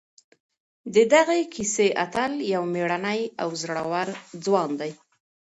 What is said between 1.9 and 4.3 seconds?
اتل یو مېړنی او زړور